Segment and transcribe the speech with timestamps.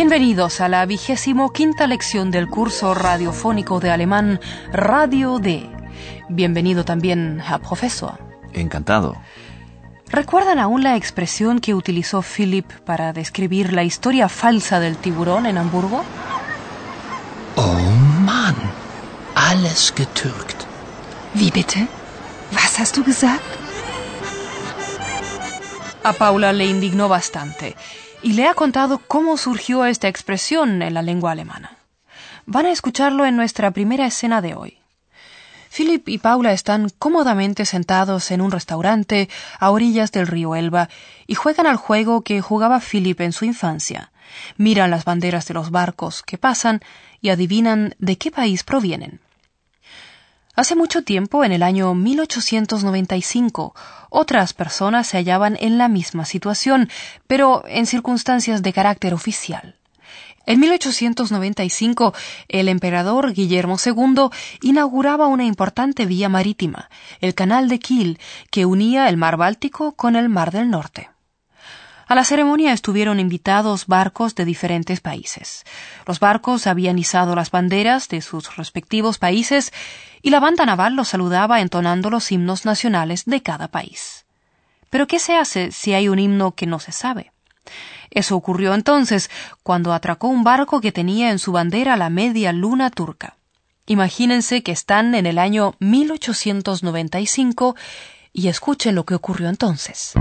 [0.00, 4.38] Bienvenidos a la vigésimo quinta lección del curso radiofónico de alemán
[4.72, 5.68] Radio D.
[6.28, 8.16] Bienvenido también a profesor.
[8.52, 9.16] Encantado.
[10.08, 15.58] ¿Recuerdan aún la expresión que utilizó Philip para describir la historia falsa del tiburón en
[15.58, 16.04] Hamburgo?
[17.56, 17.80] Oh
[18.20, 18.54] Mann,
[19.34, 20.64] alles getürkt.
[21.34, 21.88] Wie bitte?
[22.52, 23.42] Was hast du gesagt?
[26.04, 27.74] A Paula le indignó bastante
[28.22, 31.76] y le ha contado cómo surgió esta expresión en la lengua alemana.
[32.46, 34.78] Van a escucharlo en nuestra primera escena de hoy.
[35.70, 39.28] Philip y Paula están cómodamente sentados en un restaurante
[39.60, 40.88] a orillas del río Elba
[41.26, 44.10] y juegan al juego que jugaba Philip en su infancia.
[44.56, 46.80] Miran las banderas de los barcos que pasan
[47.20, 49.20] y adivinan de qué país provienen.
[50.58, 53.76] Hace mucho tiempo, en el año 1895,
[54.10, 56.90] otras personas se hallaban en la misma situación,
[57.28, 59.76] pero en circunstancias de carácter oficial.
[60.46, 62.12] En 1895,
[62.48, 68.18] el emperador Guillermo II inauguraba una importante vía marítima, el Canal de Kiel,
[68.50, 71.08] que unía el mar Báltico con el Mar del Norte.
[72.08, 75.64] A la ceremonia estuvieron invitados barcos de diferentes países.
[76.06, 79.74] Los barcos habían izado las banderas de sus respectivos países
[80.22, 84.24] y la banda naval los saludaba entonando los himnos nacionales de cada país.
[84.88, 87.30] Pero ¿qué se hace si hay un himno que no se sabe?
[88.10, 89.30] Eso ocurrió entonces
[89.62, 93.36] cuando atracó un barco que tenía en su bandera la media luna turca.
[93.84, 97.76] Imagínense que están en el año 1895
[98.32, 100.14] y escuchen lo que ocurrió entonces.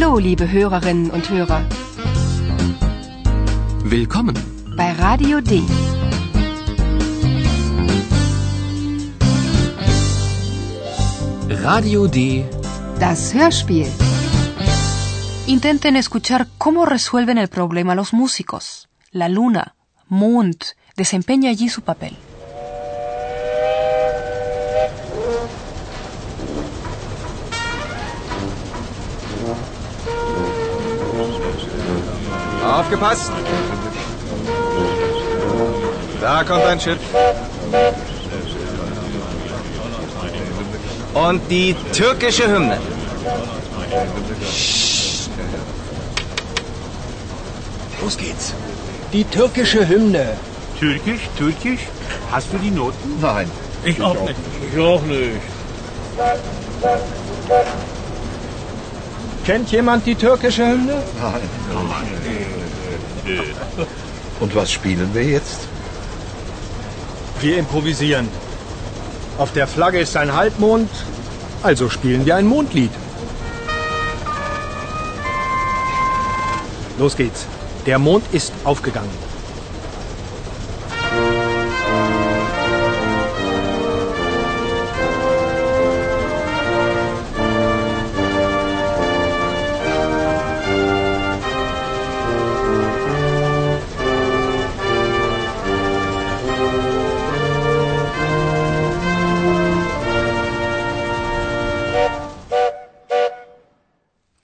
[0.00, 1.60] Hallo, liebe Hörerinnen und Hörer.
[3.82, 4.36] Willkommen.
[4.76, 5.60] Bei Radio D.
[11.48, 12.44] Radio D.
[13.00, 13.88] Das Hörspiel.
[15.48, 18.88] Intenten escuchar cómo resuelven el problema los músicos.
[19.10, 19.74] La luna,
[20.06, 20.58] Mond,
[20.94, 22.16] desempeña allí su papel.
[32.78, 33.32] Aufgepasst!
[36.20, 36.98] Da kommt ein Schiff.
[41.12, 42.78] Und die türkische Hymne.
[48.00, 48.54] Los geht's.
[49.12, 50.36] Die türkische Hymne.
[50.78, 51.80] Türkisch, Türkisch?
[52.30, 53.20] Hast du die Noten?
[53.20, 53.50] Nein.
[53.82, 54.36] Ich auch nicht.
[54.72, 55.40] Ich auch nicht.
[59.48, 61.02] Kennt jemand die türkische Hymne?
[61.18, 61.40] Nein.
[64.40, 65.60] Und was spielen wir jetzt?
[67.40, 68.28] Wir improvisieren.
[69.38, 70.90] Auf der Flagge ist ein Halbmond,
[71.62, 72.90] also spielen wir ein Mondlied.
[76.98, 77.46] Los geht's.
[77.86, 79.27] Der Mond ist aufgegangen.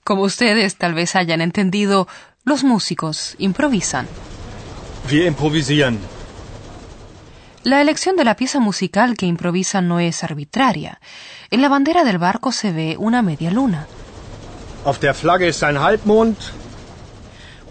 [0.05, 2.07] Como ustedes tal vez hayan entendido,
[2.43, 4.07] los músicos improvisan.
[5.09, 5.97] Wir improvisieren.
[7.63, 10.99] La elección de la pieza musical que improvisan no es arbitraria.
[11.49, 13.87] En la bandera del barco se ve una media luna.
[14.85, 16.37] Auf der Flagge ist ein Halbmond,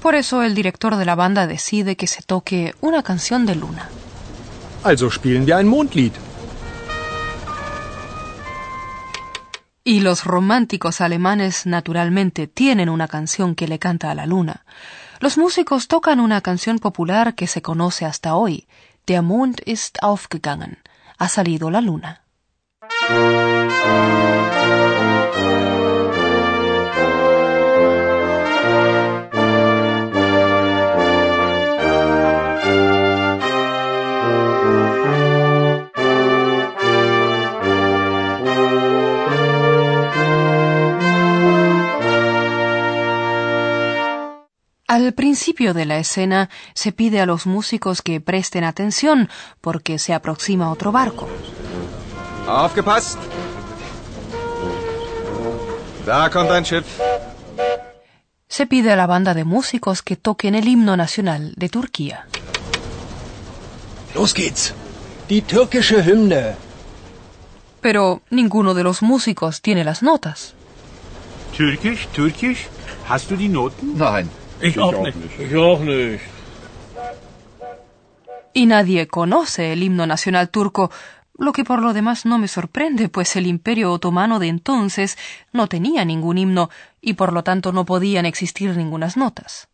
[0.03, 3.89] Por eso el director de la banda decide que se toque una canción de luna.
[4.83, 6.13] also spielen wir ein Mondlied.
[9.87, 14.65] Y los románticos alemanes naturalmente tienen una canción que le canta a la luna.
[15.21, 18.67] Los músicos tocan una canción popular que se conoce hasta hoy.
[19.07, 20.79] Der Mond ist aufgegangen.
[21.19, 22.23] Ha salido la luna.
[44.87, 49.31] Al principio de la escena se pide a los músicos que presten atención
[49.63, 51.27] porque se aproxima otro barco.
[52.47, 53.19] Aufgepasst!
[56.05, 56.85] Da kommt ein Schiff.
[58.47, 62.27] Se pide a la banda de músicos que toquen el himno nacional de Turquía.
[64.15, 64.75] Los geht's.
[65.31, 66.57] Die türkische Hymne.
[67.81, 70.53] Pero ninguno de los músicos tiene las notas.
[71.57, 72.69] Türkisch, Türkisch,
[73.09, 73.97] hast du die Noten?
[73.97, 74.44] Nein.
[74.61, 75.17] Ich, auch, nicht.
[75.39, 76.21] Ich auch nicht.
[78.53, 80.91] Y nadie conoce el himno nacional turco,
[81.37, 85.19] lo que por lo demás no me sorprende, pues el imperio otomano de entonces
[85.53, 86.71] no tenía ningún himno
[87.01, 89.69] y por lo tanto no podían existir ningunas notas.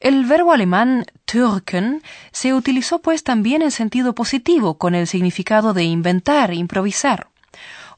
[0.00, 5.84] El verbo alemán türken se utilizó pues también en sentido positivo, con el significado de
[5.84, 7.28] inventar, improvisar.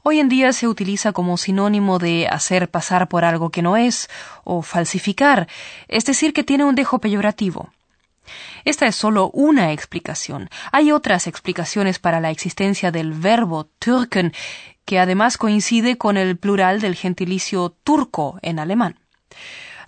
[0.03, 4.09] Hoy en día se utiliza como sinónimo de hacer pasar por algo que no es
[4.43, 5.47] o falsificar,
[5.87, 7.71] es decir, que tiene un dejo peyorativo.
[8.65, 10.49] Esta es solo una explicación.
[10.71, 14.33] Hay otras explicaciones para la existencia del verbo türken,
[14.85, 18.99] que además coincide con el plural del gentilicio turco en alemán.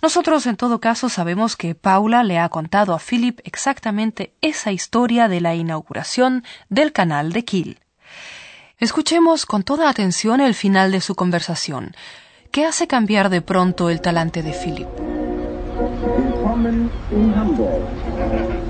[0.00, 5.26] Nosotros, en todo caso, sabemos que Paula le ha contado a Philip exactamente esa historia
[5.26, 7.83] de la inauguración del canal de Kiel.
[8.80, 11.94] Escuchemos con toda atención el final de su conversación,
[12.50, 14.88] que hace cambiar de pronto el talante de Philip.
[16.16, 17.82] Willkommen in Hamburg.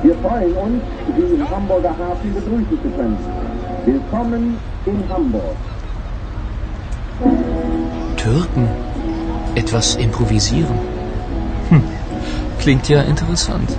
[0.03, 0.83] Wir freuen uns,
[1.17, 3.19] Sie im Hamburger Hafen begrüßen zu können.
[3.87, 5.57] Willkommen in Hamburg.
[8.17, 8.69] Türken.
[9.55, 10.79] Etwas improvisieren.
[11.71, 11.83] Hm.
[12.59, 13.71] Klingt ja interessant.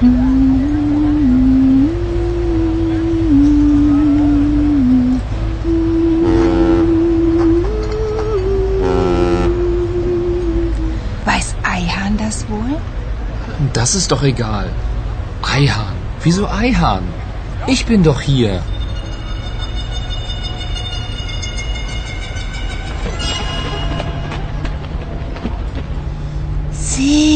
[0.00, 0.45] Weiß
[13.96, 14.70] ist doch egal.
[15.42, 15.96] Eihahn.
[16.22, 17.04] Wieso Eihahn?
[17.66, 18.62] Ich bin doch hier.
[26.70, 27.35] Sehr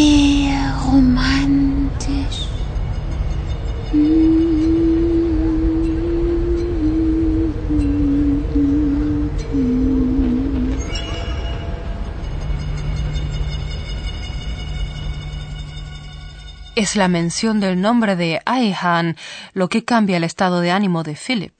[16.80, 19.18] Es la mención del nombre de Aihan
[19.52, 21.52] lo que cambia el estado de ánimo de Philip.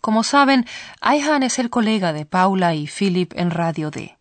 [0.00, 0.66] Como saben,
[1.00, 4.16] Aihan es el colega de Paula y Philip en Radio D.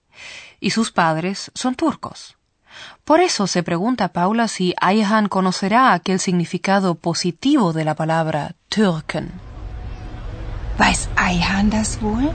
[0.59, 2.38] Y sus padres son turcos.
[3.04, 9.30] Por eso se pregunta Paula si Aihan conocerá aquel significado positivo de la palabra Türken.
[10.80, 12.33] Weiß Eihahn das wohl?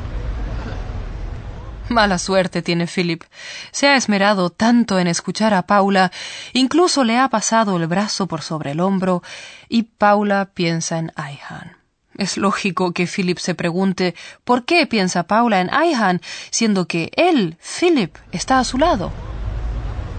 [1.92, 3.22] Mala suerte tiene Philip.
[3.70, 6.10] Se ha esmerado tanto en escuchar a Paula,
[6.52, 9.22] incluso le ha pasado el brazo por sobre el hombro,
[9.68, 11.76] y Paula piensa en Aihan.
[12.16, 17.56] Es lógico que Philip se pregunte por qué piensa Paula en Aihan, siendo que él,
[17.60, 19.12] Philip, está a su lado.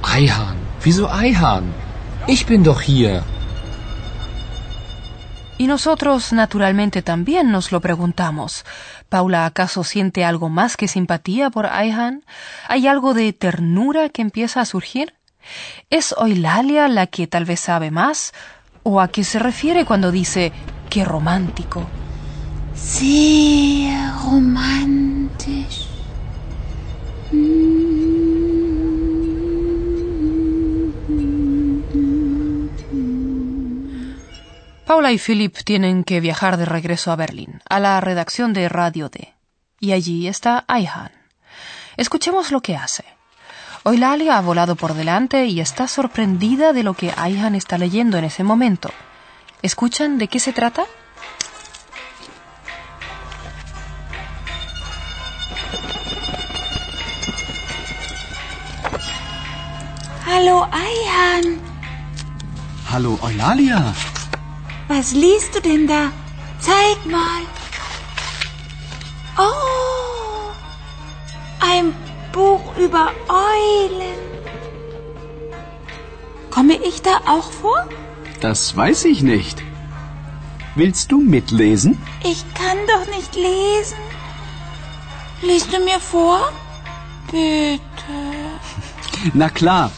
[0.03, 0.57] Eihahn.
[0.83, 1.71] Wieso Eihahn?
[2.27, 3.21] Ich bin doch hier.
[5.63, 8.65] Y nosotros, naturalmente, también nos lo preguntamos.
[9.07, 12.25] Paula, ¿acaso siente algo más que simpatía por Aihan?
[12.68, 15.13] ¿Hay algo de ternura que empieza a surgir?
[15.90, 18.33] ¿Es Eulalia la que tal vez sabe más?
[18.83, 20.52] ¿O a qué se refiere cuando dice
[20.90, 21.87] qué romántico?
[22.76, 25.87] Sehr romantisch.
[34.85, 39.07] Paula y Philip tienen que viajar de regreso a Berlín, a la redacción de Radio
[39.07, 39.33] D.
[39.80, 41.11] Y allí está Aihan.
[41.95, 43.06] Escuchemos lo que hace.
[43.85, 48.25] Eulalia ha volado por delante y está sorprendida de lo que Aihan está leyendo en
[48.25, 48.90] ese momento.
[49.61, 50.85] ¿Escuchan de qué se trata?
[60.25, 61.61] Hallo Eihan,
[62.90, 63.94] Hallo Eulalia.
[64.95, 66.12] Was liest du denn da?
[66.59, 67.44] Zeig mal.
[69.38, 70.52] Oh,
[71.59, 71.95] ein
[72.31, 74.19] Buch über Eulen.
[76.52, 77.88] Komme ich da auch vor?
[78.40, 79.64] Das weiß ich nicht.
[80.76, 82.00] Willst du mitlesen?
[82.23, 84.04] Ich kann doch nicht lesen.
[85.42, 86.40] Liest du mir vor?
[87.31, 88.19] Bitte.
[89.33, 89.92] Na klar.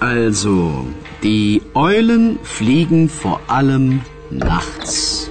[0.00, 0.86] Also,
[1.22, 4.00] die Eulen fliegen vor allem
[4.30, 5.30] nachts.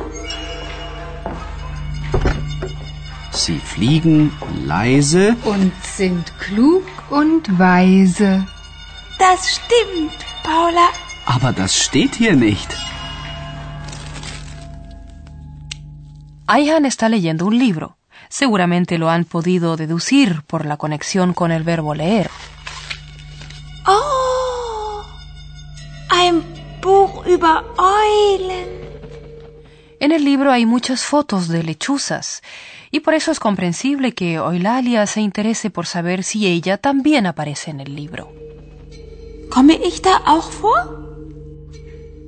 [3.32, 4.32] Sie fliegen
[4.66, 8.46] leise und sind klug und weise.
[9.18, 10.90] Das stimmt, Paula.
[11.26, 12.70] Aber das steht hier nicht.
[16.48, 17.96] Ayhan está leyendo un libro.
[18.30, 22.30] Seguramente lo han podido deducir por la conexión con el verbo leer.
[30.00, 32.42] En el libro hay muchas fotos de lechuzas,
[32.92, 37.72] y por eso es comprensible que Eulalia se interese por saber si ella también aparece
[37.72, 38.32] en el libro.
[39.50, 41.10] Komme ich da auch vor?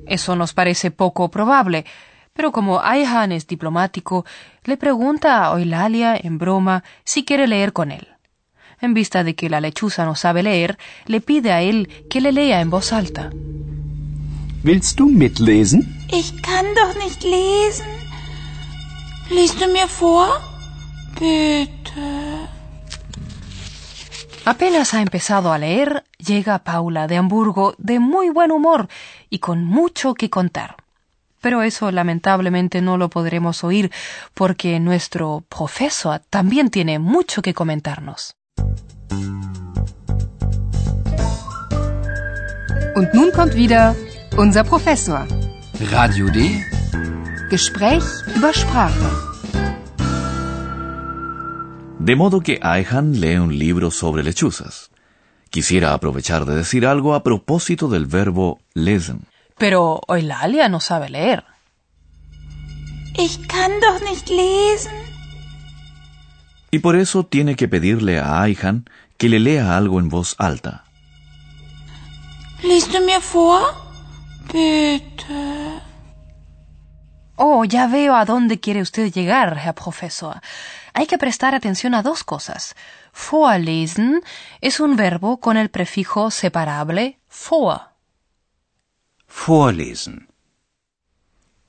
[0.07, 1.85] Eso nos parece poco probable,
[2.33, 4.25] pero como Ayhan es diplomático,
[4.63, 8.07] le pregunta a Eulalia en broma si quiere leer con él.
[8.79, 12.31] En vista de que la lechuza no sabe leer, le pide a él que le
[12.31, 13.29] lea en voz alta.
[14.63, 16.05] Willst du mitlesen?
[16.11, 17.87] Ich kann doch nicht lesen.
[19.31, 20.27] Liest du mir vor?
[21.19, 22.47] Bitte.
[24.45, 28.87] Apenas ha empezado a leer, llega Paula de Hamburgo de muy buen humor
[29.31, 30.75] y con mucho que contar.
[31.41, 33.91] Pero eso lamentablemente no lo podremos oír
[34.35, 38.35] porque nuestro profesor también tiene mucho que comentarnos.
[42.93, 43.95] Und nun kommt wieder
[44.37, 45.27] unser Professor.
[45.91, 46.63] Radio D.
[47.49, 48.03] Gespräch
[48.35, 49.09] über Sprache.
[51.99, 54.89] De modo que Ayhan lee un libro sobre lechuzas.
[55.49, 59.27] Quisiera aprovechar de decir algo a propósito del verbo lesen.
[59.57, 61.43] Pero Eulalia no sabe leer.
[63.17, 64.93] Ich kann doch nicht lesen.
[66.71, 68.85] Y por eso tiene que pedirle a Ayhan
[69.17, 70.85] que le lea algo en voz alta.
[72.63, 73.90] Liest du mir vor?
[77.35, 80.41] Oh, ya veo a dónde quiere usted llegar, Herr Professor.
[80.93, 82.75] Hay que prestar atención a dos cosas.
[83.31, 84.21] Vorlesen
[84.61, 87.19] es un verbo con el prefijo separable
[87.49, 87.81] vor.
[89.47, 90.27] Vorlesen.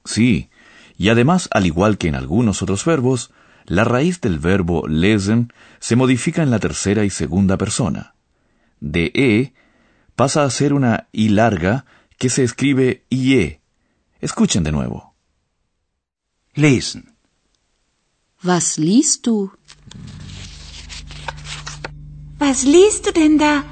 [0.05, 0.51] Sí,
[0.99, 3.31] y además, al igual que en algunos otros verbos,
[3.65, 8.15] la raíz del verbo lesen se modifica en la tercera y segunda persona.
[8.81, 9.53] De e
[10.17, 11.87] pasa a ser una i larga
[12.19, 13.61] que se escribe ie.
[14.21, 15.15] Escuchen de nuevo.
[16.55, 17.15] Lesen.
[18.45, 19.53] Was liest du?
[22.41, 23.65] Was liest du denn da?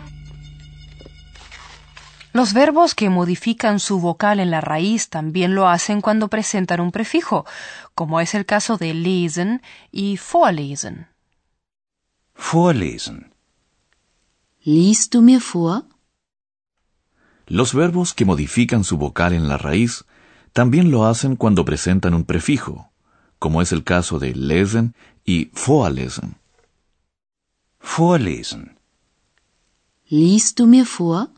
[2.33, 6.93] Los verbos que modifican su vocal en la raíz también lo hacen cuando presentan un
[6.93, 7.45] prefijo,
[7.97, 11.09] como es el caso de lesen y vorlesen.
[12.53, 13.35] Vorlesen.
[14.63, 15.90] Liest du mir vor?
[17.51, 20.05] Los verbos que modifican su vocal en la raíz
[20.53, 22.93] también lo hacen cuando presentan un prefijo,
[23.41, 26.37] como es el caso de lesen y vorlesen.
[27.99, 28.79] Vorlesen.
[30.09, 31.31] Liest du mir vor?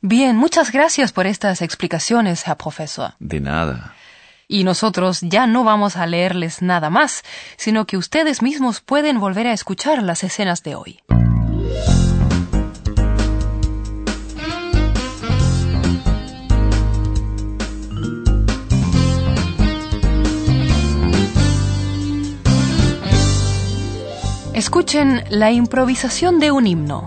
[0.00, 3.12] Bien, muchas gracias por estas explicaciones, Herr Profesor.
[3.18, 3.94] De nada.
[4.48, 7.22] Y nosotros ya no vamos a leerles nada más,
[7.58, 11.00] sino que ustedes mismos pueden volver a escuchar las escenas de hoy.
[24.74, 27.06] Escuchen la improvisación de un himno.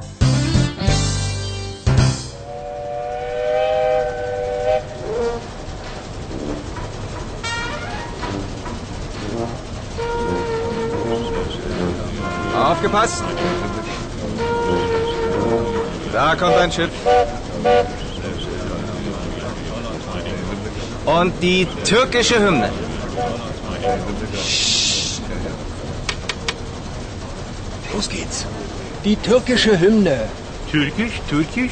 [12.56, 13.22] Aufgepasst!
[16.14, 16.90] Da kommt ein Schiff.
[21.06, 22.72] Und die türkische Hymne.
[27.98, 28.46] Los geht's.
[29.04, 30.30] Die türkische Hymne.
[30.70, 31.72] Türkisch, Türkisch?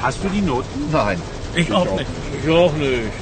[0.00, 0.90] Hast du die Noten?
[0.90, 1.20] Nein.
[1.54, 2.06] Ich auch nicht.
[2.42, 3.12] Ich auch nicht.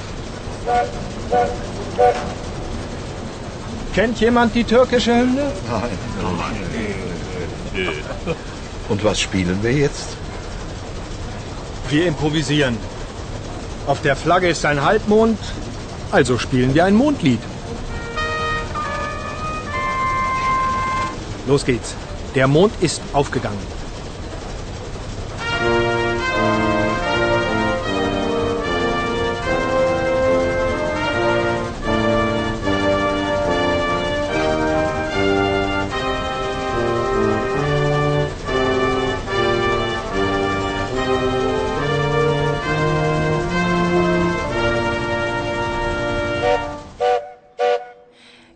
[3.93, 5.51] Kennt jemand die türkische Hymne?
[5.69, 5.99] Nein.
[8.89, 10.11] Und was spielen wir jetzt?
[11.91, 12.77] Wir improvisieren.
[13.89, 15.41] Auf der Flagge ist ein Halbmond,
[16.13, 17.41] also spielen wir ein Mondlied.
[21.49, 21.97] Los geht's.
[22.35, 23.59] Der Mond ist aufgegangen.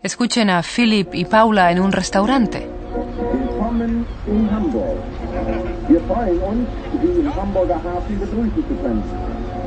[0.01, 2.78] Escuchen a Philip y Paula en un restaurante.
[3.99, 4.97] Willkommen in Hamburg.
[5.87, 6.67] Wir freuen uns,
[7.01, 9.03] Sie im Hamburger Hafen begrüßen zu können.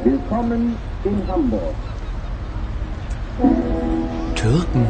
[0.04, 1.74] Willkommen in Hamburg.
[4.34, 4.86] Türken.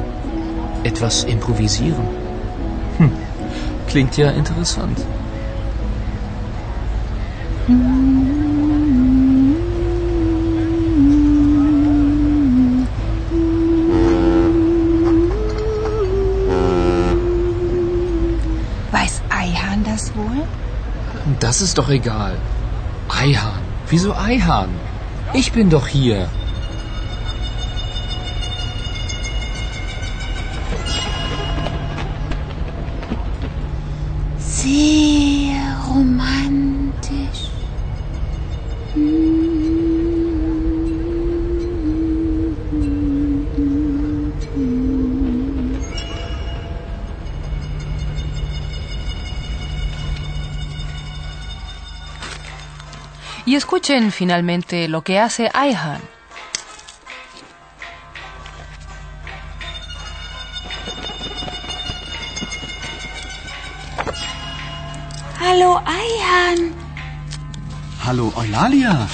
[0.85, 2.05] Etwas improvisieren.
[2.99, 3.11] Hm.
[3.89, 4.99] Klingt ja interessant.
[7.69, 8.12] Weiß
[20.03, 20.43] das wohl?
[21.41, 22.37] Das ist doch egal.
[23.09, 23.61] Eihahn.
[23.89, 24.71] Wieso Eihahn?
[25.35, 26.29] Ich bin doch hier.
[34.39, 36.32] Sehr romantisch.
[53.45, 56.01] Y escuchen finalmente lo que hace Ayhan.
[65.41, 66.73] Hallo Eihan,
[68.05, 69.07] Hallo, Eulalia.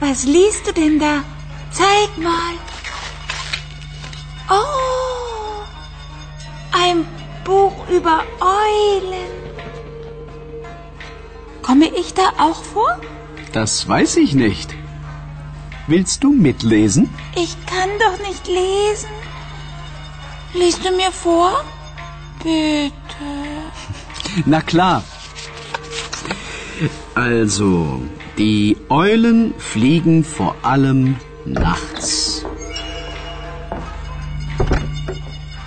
[0.00, 1.22] was liest du denn da?
[1.70, 2.54] Zeig mal.
[4.48, 5.62] Oh,
[6.72, 7.06] ein
[7.44, 9.30] Buch über Eulen.
[11.62, 12.98] Komme ich da auch vor?
[13.52, 14.74] Das weiß ich nicht.
[15.86, 17.08] Willst du mitlesen?
[17.34, 19.08] Ich kann doch nicht lesen.
[20.54, 21.64] Liest du mir vor?
[22.42, 22.92] Bitte.
[24.46, 25.02] Na klar.
[27.14, 28.00] Also,
[28.38, 32.44] die Eulen fliegen vor allem nachts.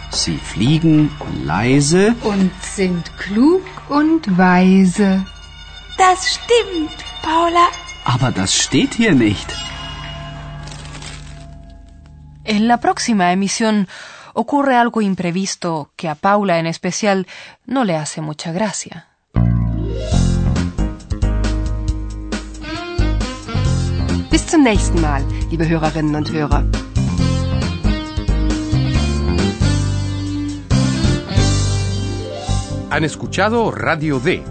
[0.10, 1.12] Sie fliegen
[1.44, 5.25] leise Und sind klug und weise.
[5.98, 7.68] Das stimmt, Paula.
[8.13, 9.50] Aber das steht hier nicht.
[12.43, 13.88] En la próxima emisión
[14.34, 17.26] ocurre algo imprevisto que a Paula en especial
[17.65, 19.08] no le hace mucha gracia.
[24.30, 26.65] Bis zum nächsten Mal, liebe Hörerinnen und Hörer.
[32.89, 34.43] Han escuchado Radio D,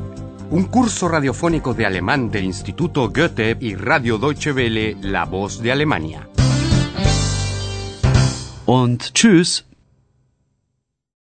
[0.53, 5.73] un curso radiofónico de alemán del Instituto Goethe y Radio Deutsche Welle, La Voz de
[5.73, 6.29] Alemania.
[8.67, 9.72] Und tschüss.